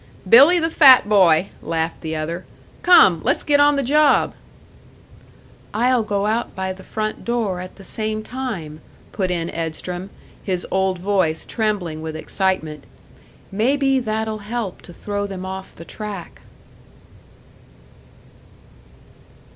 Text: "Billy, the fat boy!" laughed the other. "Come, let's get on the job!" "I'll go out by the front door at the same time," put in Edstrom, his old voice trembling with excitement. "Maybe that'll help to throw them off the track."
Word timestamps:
"Billy, 0.27 0.57
the 0.57 0.71
fat 0.71 1.07
boy!" 1.07 1.49
laughed 1.61 2.01
the 2.01 2.15
other. 2.15 2.43
"Come, 2.81 3.21
let's 3.23 3.43
get 3.43 3.59
on 3.59 3.75
the 3.75 3.83
job!" 3.83 4.33
"I'll 5.75 6.01
go 6.01 6.25
out 6.25 6.55
by 6.55 6.73
the 6.73 6.81
front 6.83 7.23
door 7.23 7.59
at 7.59 7.75
the 7.75 7.83
same 7.83 8.23
time," 8.23 8.81
put 9.11 9.29
in 9.29 9.51
Edstrom, 9.51 10.09
his 10.41 10.65
old 10.71 10.97
voice 10.97 11.45
trembling 11.45 12.01
with 12.01 12.15
excitement. 12.15 12.85
"Maybe 13.51 13.99
that'll 13.99 14.39
help 14.39 14.81
to 14.87 14.91
throw 14.91 15.27
them 15.27 15.45
off 15.45 15.75
the 15.75 15.85
track." 15.85 16.41